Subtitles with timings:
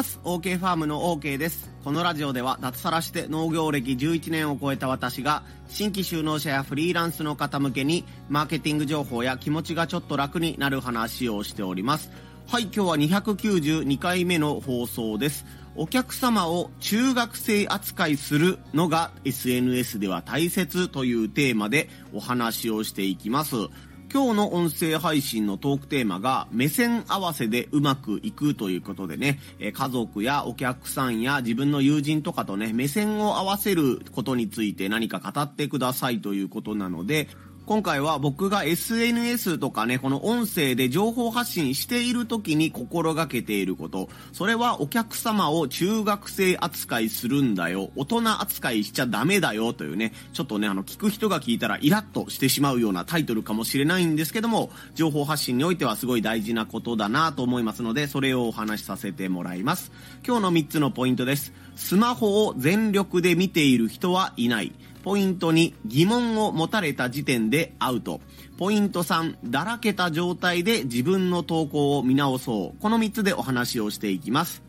[0.00, 0.18] ます。
[0.24, 1.70] OK ファームの OK です。
[1.84, 12.10] このラジオでは脱サラして農業歴11年を超えた私が新規就農者やフリーランスの方向けにマーケティング情報や気持ちがちょっと楽になる話をしております。
[12.48, 15.44] はい今日は292回目の放送です。
[15.76, 23.54] お客様を中学生扱いするのが SNS では大切というテーマでお話をしていきます。
[24.12, 37.28] 今日の音声配信のトークテーマが目線合わせでうまくいくということでね、え家族やお客さんや自分の友人とかとね、目線を合わせることについて何か語ってくださいということなので、
[37.66, 59.92] 今回は僕が SNS とかね、この音声で情報発信している時に心がけていること、それはお客様を中学生扱いするんだよ、大人扱いしちゃダメだよというね、ちょっとね、あの、聞く人が聞いたらイラッとしてしまうようなタイトルかもしれないんですけども、情報発信においてはすごい大事なことだなと思いますので、それをお話しさせてもらいます。
[60.26, 61.52] 今日の3つのポイントです。
[61.76, 64.72] スマホを全力で見ている人はいない。
[65.02, 68.20] ポイント2、疑問を持たれた時点でアウト。
[68.58, 72.80] ポイント3、だらけた状態で自分の投稿を見直そう。
[72.80, 74.62] この3つでお話をしていきます。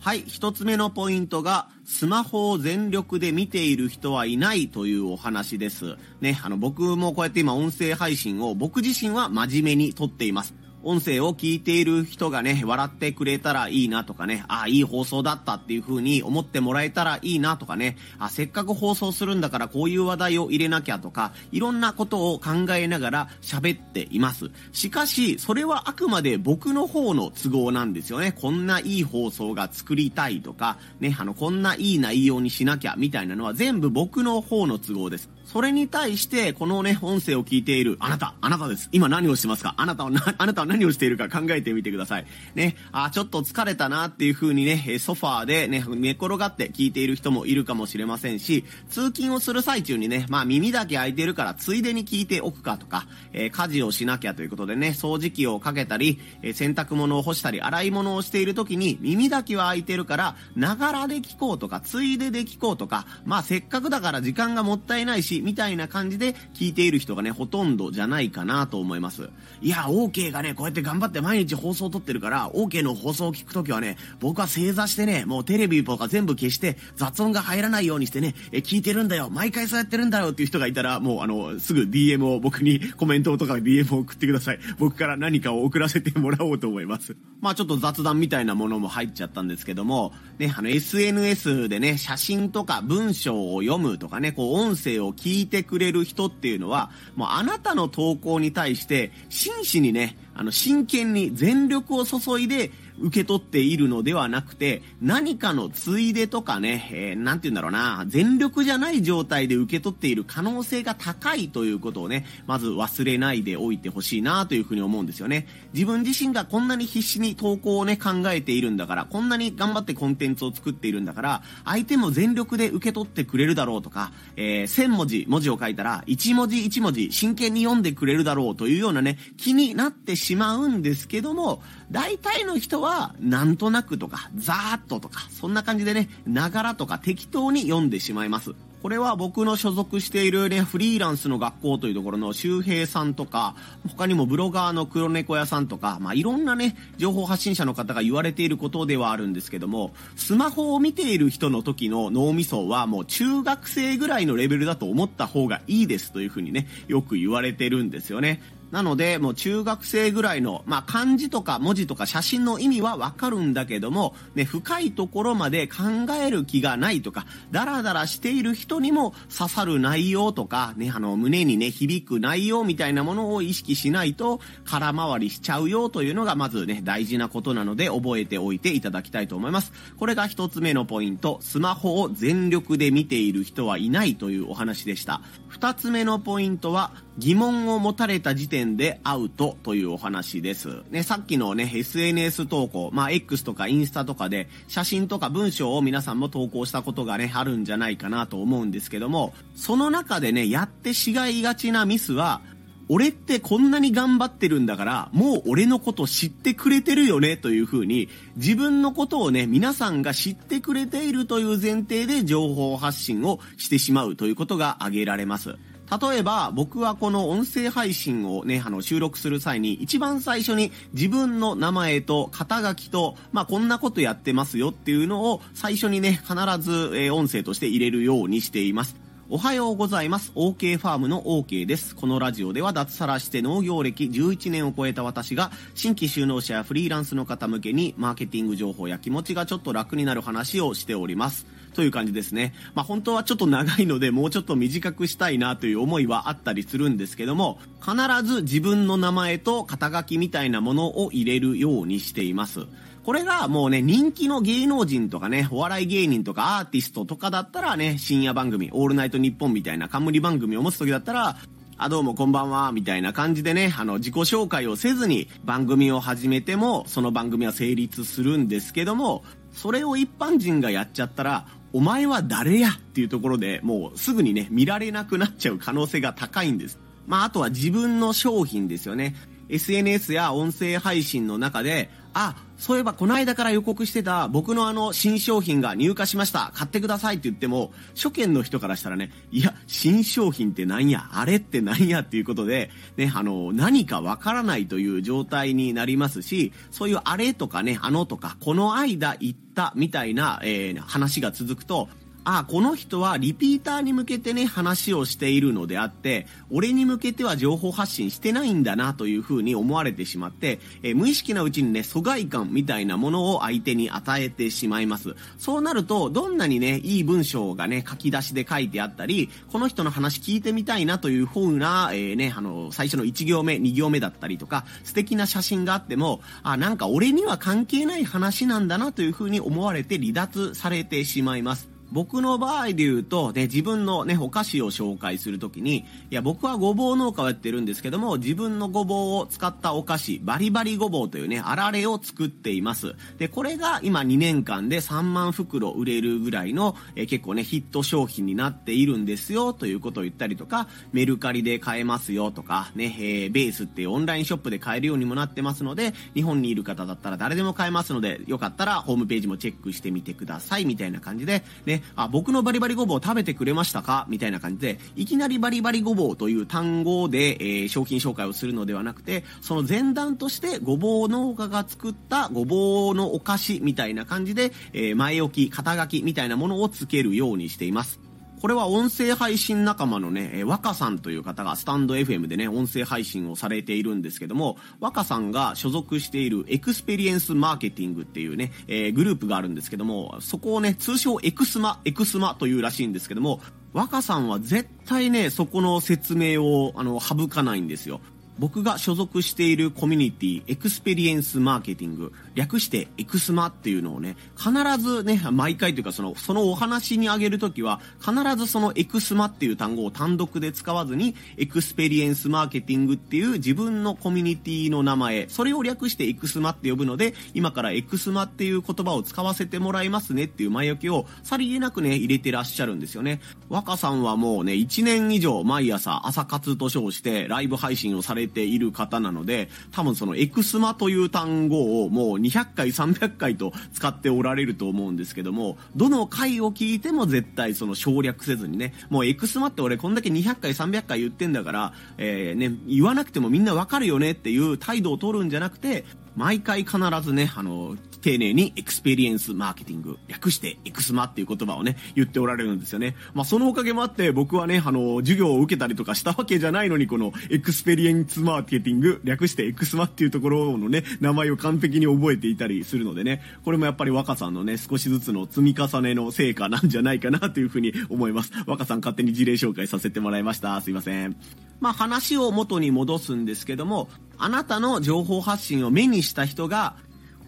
[0.00, 5.96] はい、1つ目のポイントが、スマホを全力で見ている人はいないというお話です。
[6.20, 10.54] ね、あの僕もこうやって今音声配信を僕自身は真面目に撮っています。
[10.88, 24.50] 音声を聞いている人がね、笑ってくれたらいいなとかね、ああ、いい放送だったっていう風に思ってもらえたらいいなとかね、あ、せっかく放送するんだからこういう話題を入れなきゃとか、いろんなことを考えながら喋っています。
[24.72, 28.32] しかし、それはあくまで僕の方の都合なんですよね。
[28.32, 35.28] こんないい放送が作りたいとか、ね、あの、こんないい内容にしなきゃみたいなのは全部僕の方の都合です。
[35.50, 38.90] それに対して、このね、音声を聞いている、あなた、あなたです。
[38.92, 39.72] 今何をしてますか？
[39.78, 41.30] あなたはな、 あなたは何をしているか？
[41.30, 42.26] 考えてみてください。
[42.54, 69.30] ね、あ、ちょっと疲れたなっていう風にね、ソファーでね、寝転がって聞いている人もいるかもしれませんし、通勤をする最中にね、まあ耳だけ開いてるからついでに聞いておくかとか、えー、家事をしなきゃということでね、掃除機をかけたり、えー、洗濯物を干したり、洗い物をしている時に耳だけは開いてるから、ながらで聞こうとか、ついでで聞こうとか、まあせっかくだから時間がもったいないし、みたいな感じで聞いている人がね、ほとんどじゃないかなと思います。
[69.60, 84.58] いや、OK がね、こうやって頑張って毎日放送を撮ってるから、OK の放送を聞くときはね、僕は正座してね、もうテレビとか全部消して、雑音が入らないようにしてね、え、聞いてるんだよ、毎回そうやってるんだよっていう人がいたら、もうあの、すぐ DM を僕にコメントとか DM を送ってください。
[84.78, 87.16] 僕から何かを送らせてもらおうと思います。
[87.40, 102.70] まあちょっと雑談みたいなものも入っちゃったんですけども、ね、あの SNS でね、写真とか文章を読むとかね、こう音声を聞聞いてくれる人っていうのは、もうあなたの投稿に対して真摯にね、あの真剣に全力を注いで
[103.00, 115.46] 受け取っているのではなくて、何かのついでとかね、えー、て言うんだろうな、全力じゃない状態で受け取っている可能性が高いということをね、まず忘れないでおいてほしいなというふうに思うんですよね。
[115.72, 138.54] 自分自身がこんなに必死に投稿をね、考えているんだから、こんなに頑張ってコンテンツを作っているんだから、相手も全力で受け取ってくれるだろうとか、えー、1000文字、文字を書いたら、1文字1文字真剣に読んでくれるだろうというようなね、気になってしまうんですけども、大体の人は、はなんとなくとか、ざーっととか、そんな感じでね、ながらとか適当に読んでしまいます。
[138.82, 143.56] これは僕の所属しているね、フリーランスの学校というところの周平さんとか、
[143.88, 158.40] 他にもブロガーの黒猫屋さんとか、まあ、いろんなね、情報発信者の方が言われていることではあるんですけども、スマホを見ている人の時の脳みそはもう中学生ぐらいのレベルだと思った方がいいですというふうにね、よく言われてるんですよね。
[158.70, 179.72] なので、もう中学生ぐらいの、まあ、漢字とか文字とか写真の意味はわかるんだけども、ね、深いところまで考える気がないとか、ダラダラしている人にも刺さる内容とか、ね、あの、胸にね、響く内容みたいなものを意識しないと、空回りしちゃうよというのが、まずね、大事なことなので、覚えておいていただきたいと思います。
[179.96, 185.22] これが一つ目のポイント、スマホを全力で見ている人はいないというお話でした。
[185.48, 190.82] 二つ目のポイントは、疑問を持たれた時点でアウトというお話です。
[190.90, 202.40] ね、さっきのね、SNS 投稿、まあ X とかインスタとかで写真とか文章を皆さんも投稿したことがね、あるんじゃないかなと思うんですけども、その中でね、やってしがいがちなミスは、
[202.88, 215.56] 俺ってこんなに頑張ってるんだから、もう俺のこと知ってくれてるよねという風に、自分のことをね、皆さんが知ってくれているという前提で情報発信をしてしまうということが挙げられます。
[215.90, 228.96] 例えば、僕はこの音声配信をね、あの、収録する際に、一番最初に自分の名前と肩書きと、まあ、こんなことやってますよっていうのを最初にね、必ず、え音声として入れるようにしています。
[229.30, 230.32] おはようございます。
[230.36, 231.94] OK ファームの OK です。
[231.94, 241.46] このラジオでは脱サラして農業歴11年を超えた私が新規就農者やフリーランスの方向けにマーケティング情報や気持ちがちょっと楽になる話をしております。
[241.78, 242.54] という感じですね。
[242.74, 247.94] まあ本当はちょっと長いのでもうちょっと短くしたいなという思いはあったりするんですけども、必
[248.24, 252.66] ず自分の名前と肩書きみたいなものを入れるようにしています。
[253.04, 261.36] これがもうね、人気の芸能人とかね、お笑い芸人とかアーティストとかだったらね、深夜番組、オールナイトニッポンみたいな冠番組を持つ時だったら、
[261.76, 269.22] あ、どうもこんばんは、みたいな感じでね、あの、自己紹介をせずに番組を始めても、その番組は成立するんですけども、
[269.52, 276.78] それを一般人がやっちゃったら、お前は誰やっていうところでもうすぐにね、見られなくなっちゃう可能性が高いんです。
[277.06, 279.14] まあ、あとは自分の商品ですよね。
[279.48, 286.50] SNS や音声配信の中で、あ、そういえばこの間から予告してた僕のあの新商品が入荷しました。
[286.54, 301.88] 買ってくださいって言っても、初見の人からしたらね、いや、新商品ってなんや、あれってなんやっていうことで、ね、あの、何かわからないという状態になりますし、そういうあれとかね、あのとか、この間言ったみたいな、えー、話が続くと、
[302.24, 315.14] あ、この人はリピーターに向けてね、話をしているのであって、俺に向けては情報発信してないんだなというふうに思われてしまって、え無意識なうちにね、疎外感みたいなものを相手に与えてしまいます。
[315.38, 331.77] そうなると、どんなにね、いい文章がね、書き出しで書いてあったり、この人の話聞いてみたいなというふうな、えー、ね、あの、最初の1行目、2行目だったりとか、素敵な写真があっても、あ、なんか俺には関係ない話なんだなというふうに思われて離脱されてしまいます。
[331.90, 342.94] 僕の場合で言うと、ね、自分のね、お菓子を紹介するときに、いや、僕はごぼう農家をやってるんですけども、自分のごぼうを使ったお菓子、バリバリごぼうというね、あられを作っています。
[343.18, 364.06] で、これが今2年間で3万袋売れるぐらいの、え結構ね、ヒット商品になっているんですよ、ということを言ったりとか、メルカリで買えますよとか、ね、えー、ベースっていうオンラインショップで買えるようにもなってますので、日本にいる方だったら誰でも買えますので、よかったらホームページもチェックしてみてください、みたいな感じで、ね、あ、僕のバリバリごぼう食べてくれましたか？
[364.08, 378.07] みたいな感じで、いきなりバリバリごぼうという単語で、えー、商品紹介をするのではなくて、その前段としてごぼう農家が作ったごぼうのお菓子みたいな感じで、えー、前置き、肩書きみたいなものをつけるようにしています。
[378.40, 393.40] これは音声配信仲間のねえ、若さんという方がスタンド FM でね、音声配信をされているんですけども、若さんが所属しているエクスペリエンスマーケティングっていうね、えー、グループがあるんですけども、そこをね、通称エクスマ、エクスマというらしいんですけども、
[393.72, 398.00] 若さんは絶対ね、そこの説明を、あの、省かないんですよ。
[398.38, 423.20] 僕が所属しているコミュニティ、エクスペリエンスマーケティング、略してエクスマっていうのをね、必ずね、毎回というかその、そのお話にあげるときは、必ずそのエクスマっていう単語を単独で使わずに、エクスペリエンスマーケティングっていう自分のコミュニティの名前、それを略してエクスマって呼ぶので、今からエクスマっていう言葉を使わせてもらいますねっていう前置きをさりげなくね、入れてらっしゃるんですよね。
[423.48, 445.84] 若さんはもうね、1年以上毎朝朝活と称してライブ配信をされている方なので、多分そのエクスマという単語をもう200回、300回と使っておられると思うんですけども、どの回を聞いても絶対その省略せずにね、もうエクスマって俺こんだけ200回、300回言ってんだから、えー、ね、言わなくてもみんなわかるよねっていう態度を取るんじゃなくて、
[446.16, 452.94] 毎回必ずね、あの、丁寧にエクスペリエンスマーケティング、略してエクスマっていう言葉をね、言っておられるんですよね。
[453.14, 468.32] まあ、そのおかげもあって僕はね、あの、授業を受けたりとかしたわけじゃないのに、このエクスペリエンスマーケティング、略してエクスマっていうところのね、名前を完璧に覚えていたりするのでね、これもやっぱり若さんのね、少しずつの積み重ねの成果なんじゃないかなというふうに 思います。
[468.46, 470.60] 若さん勝手に事例紹介させてもらいました。
[470.60, 471.16] すいません。
[471.60, 476.76] まあ、話を元に戻すんですけども、あなたの情報発信を目にした人が、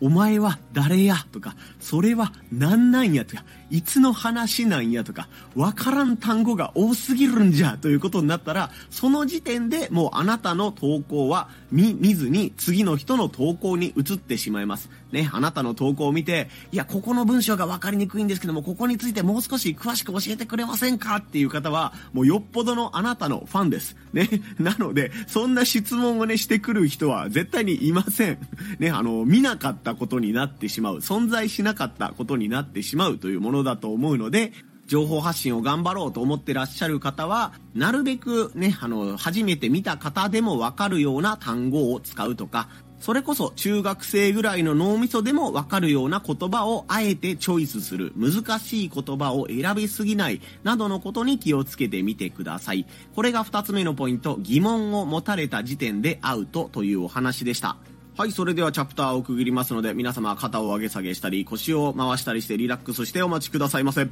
[0.01, 14.91] お前は誰やとか、それは何なんやとか、いつの話なんやとか、わからん単語が多すぎるんじゃということになったら、その時点でもうあなたの投稿は見、見ずに次の人の投稿に移ってしまいます。
[15.13, 23.97] ね、あなたの投稿を見て、いや、ここの文章がわかりにくいんですけども、ここについてもう少し詳しく教えてくれませんかっていう方は、もうよっぽどのあなたのファンです。
[24.13, 28.39] ね、なので、そんな質問をね、してくる人は絶対にいません。
[28.79, 34.53] ね、あの、見なかったことになってしまう、存在しなかったことになってしまうというものだと思うので、
[34.87, 52.85] 情報発信を頑張ろうと思ってらっしゃる方は、なるべくね、あの、初めて見た方でもわかるような単語を使うとか、それこそ中学生ぐらいの脳みそでもわかるような言葉をあえてチョイスする、難しい言葉を選びすぎない、などのことに気をつけてみてください。
[53.15, 57.77] これが二つ目のポイント、疑問を持たれた時点でアウトというお話でした。
[58.21, 64.09] はい、それではチャプターを区切りますので、皆様肩を上げ下げしたり、腰を回したりしてリラックスしてお待ちくださいませ。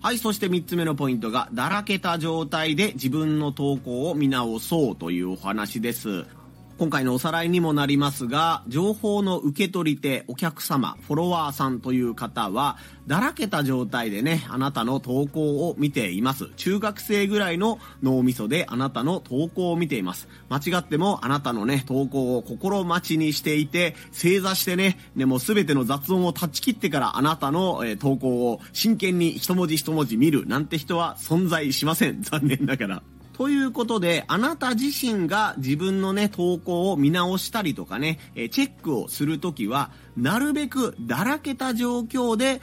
[0.00, 6.26] はい、そして3つ目のポイントが、だらけた状態で自分の投稿を見直そうというお話です。
[6.76, 16.50] 今回のおさらいにもなりますが、情報の受け取り手、お客様、フォロワーさんという方は、だらけた状態でね、あなたの投稿を見ています。
[16.56, 20.26] 中学生ぐらいの脳みそであなたの投稿を見ています。
[20.48, 32.22] 間違ってもあなたのね、投稿を心待ちにしていて、正座してね、でも全ての雑音を断ち切ってからあなたの、えー、投稿を真剣に一文字一文字見るなんて人は存在しません。
[32.24, 33.13] 残念ながら。
[33.34, 42.60] ということで、あなた自身が自分のね、投稿を見直したりとかね、えチェックをするときは、なるべくだらけた状況で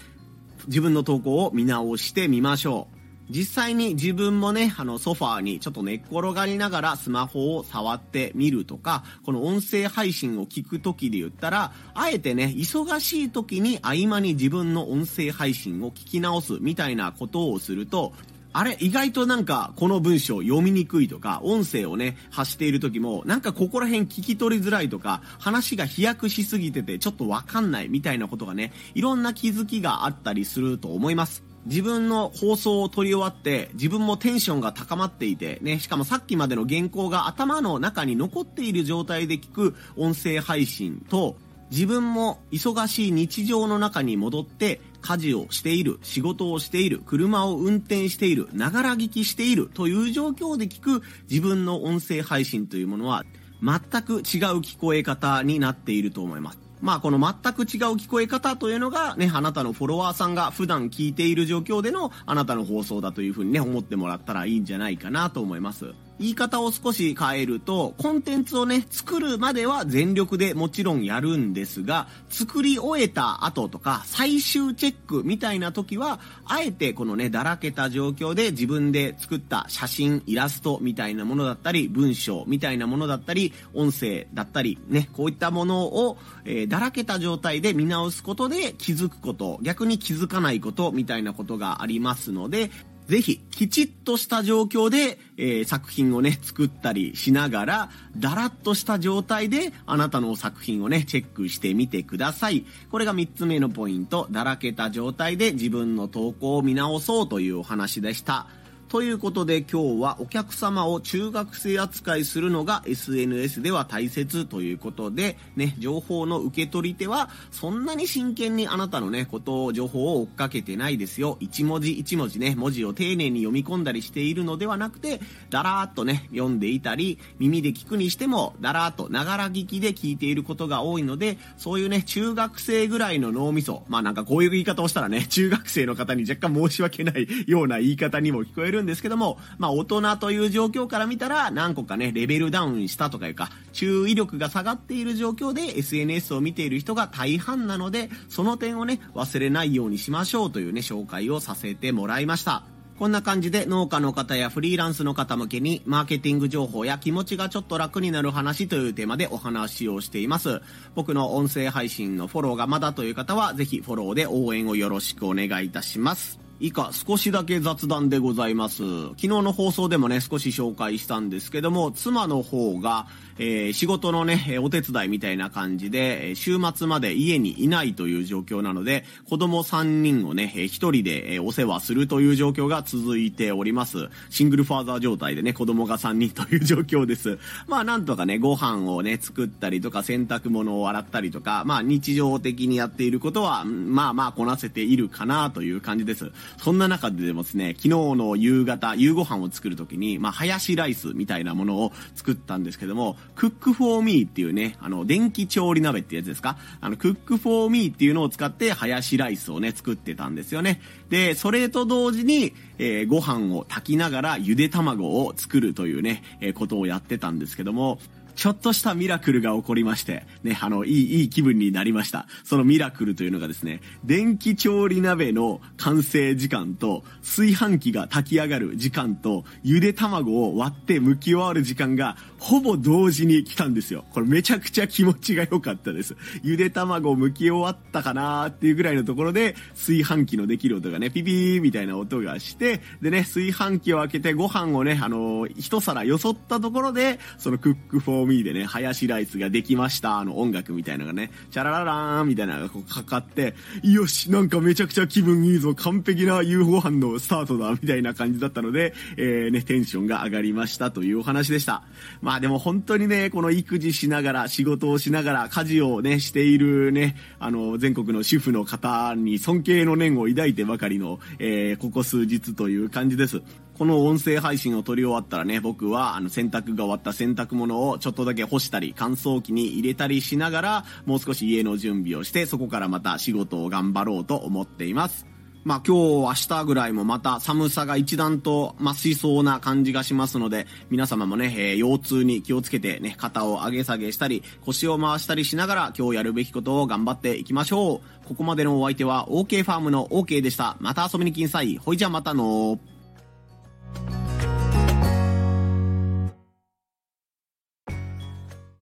[0.67, 3.01] 自分の投稿を見直してみましょう。
[3.29, 18.13] 実際に自分もね、あのソファーにちょっと寝っ転がりながらスマホを触ってみるとか、この音声配信を聞く時で言ったら、あえてね、忙しい時に合間に自分の音声配信を聞き直すみたいなことをすると、
[18.53, 31.43] あれ、意外となんか、この文章読みにくいとか、音声をね、発している時も、なんかここら辺聞き取りづらいとか、話が飛躍しすぎてて、ちょっとわかんないみたいなことがね、いろんな気づきがあったりすると思います。
[31.65, 41.37] 自分の放送を撮り終わって、自分もテンションが高まっていて、ね、しかもさっきまでの原稿が頭の中に残っている状態で聞く音声配信と、
[41.71, 53.25] 自分も忙しい日常の中に戻って家事をしている、仕事をしている、車を運転している、ながら聞きしているという状況で聞く自分の音声配信というものは
[53.61, 54.21] 全く違う
[54.59, 56.59] 聞こえ方になっていると思います。
[56.81, 65.93] まあこの全く違う聞こえ方というのがね、あなたのフォロワーさんが普段聞いている状況でのあなたの放送だというふうにね、思ってもらったらいいんじゃないかなと思います。
[66.21, 92.69] 言い方を少し変えると、コンテンツをね、作るまでは全力でもちろんやるんですが、作り終えた後とか、最終チェックみたいな時は、あえてこのね、だらけた状況で自分で作った写真、イラストみたいなものだったり、文章みたいなものだったり、音声だったり、ね、こういったものを、えー、だらけた状態で見直すことで気づくこと、逆に気づかないことみたいなことがありますので、
[93.11, 102.65] ぜひ、きちっとした状況で、えー、作品をね、作ったりしながら、だらっとした状態で、あなたの作品をね、チェックしてみてください。
[102.89, 108.47] これが3つ目のポイント、だらけた状態で自分の投稿を見直そうというお話でした。
[108.91, 121.37] ということで今日はお客様を中学生扱いするのが SNS では大切ということで、ね、情報の受け取り手はそんなに真剣にあなたのね、ことを、情報を追っかけてないですよ。
[121.39, 152.63] 一文字一文字ね、文字を丁寧に読み込んだりしているのではなくて、だらーっとね、読んでいたり、耳で聞くにしても、だらーっとながら聞きで聞いていることが多いので、そういうね、中学生ぐらいの脳みそ、まあなんかこういう言い方をしたらね、中学生の方に若干申し訳ないような言い方にも聞こえるんですけども、まあ大人という状況から見たら何個かね、レベルダウンしたとかいうか、注意力が下がっている状況で SNS を見ている人が大半なので、その点をね、忘れないようにしましょうというね、紹介をさせてもらいました。
[153.01, 160.61] こんな感じで農家の方やフリーランスの方向けにマーケティング情報や気持ちがちょっと楽になる話というテーマでお話をしています。
[160.93, 166.50] 僕の音声配信のフォローがまだという方はぜひフォローで応援をよろしくお願いいたします。
[166.63, 168.83] 以下少しだけ雑談でございます。
[168.83, 173.07] 昨日の放送でもね、少し紹介したんですけども、妻の方が、
[173.39, 184.09] えー、仕事のね、お手伝いみたいな感じで、週末まで家にいないという状況なので、子供3人をね、1人でお世話するという状況が続いております。
[184.29, 187.39] シングルファーザー状態でね、子供が3人という状況です。
[187.67, 196.31] まあなんとかね、ご飯をね、作ったりとか、洗濯物を洗ったりとか、まあ日常的にやっていることは、まあまあこなせているかなという感じです。
[196.57, 206.57] そんな中でもですね、昨日の夕方、夕ご飯を作るときに、まあハヤシライスみたいなものを作ったんですけども、クックフォーミーっていうね、あの、電気調理鍋ってやつですか？
[206.79, 210.81] あの、クックフォーミーっていうのを使って、ハヤシライスをね、作ってたんですよね。
[211.09, 217.99] で、それと同時に、えー、ご飯を炊きながらゆで卵を作るというね、えー、ことをやってたんですけども、
[218.35, 222.27] ちょっとしたミラクルが起こりまして、ね、あの、いい、いい気分になりました。
[222.43, 234.03] そのミラクルというのがですね、電気調理鍋の完成時間と、炊飯器が炊き上がる時間と、ゆで卵を割って剥き終わる時間が、ほぼ同時に来たんですよ。
[234.11, 236.15] これめちゃくちゃ気持ちが良かったです。
[236.41, 261.83] ゆで卵を剥き終わったかなーっていうぐらいのところで、炊飯器のできる音がね、ピピーみたいな音がして、でね、炊飯器を開けてご飯をね、あのー、一皿よそったところで、そのクックフォーミーでね、ハヤシライスができました、あの音楽みたいなのがね、チャラララーンみたいなのがこうかかって、よし、なんかめちゃくちゃ気分いいぞ、完璧な夕ご飯のスタートだ、みたいな感じだったので、えー、ね、テンションが上がりましたというお話でした。
[262.21, 273.41] まあでも本当にね、この育児しながら、仕事をしながら、家事をね、しているね、あの、全国の主婦の方に尊敬の念を抱いてばかりの、えー、ここ数日という感じです。
[273.81, 285.25] この音声配信を撮り終わったらね、僕はあの洗濯が終わった洗濯物をちょっとだけ干したり、乾燥機に入れたりしながら、もう少し家の準備をして、そこからまた仕事を頑張ろうと思っています。
[285.63, 298.27] まあ今日、明日ぐらいもまた寒さが一段と増しそうな感じがしますので、皆様もね、えー、腰痛に気をつけてね、肩を上げ下げしたり、腰を回したりしながら今日やるべきことを頑張っていきましょう。
[298.27, 300.77] ここまでのお相手は OK ファームの OK でした。
[300.79, 301.77] また遊びに来んさい。
[301.77, 302.79] ほいじゃまたの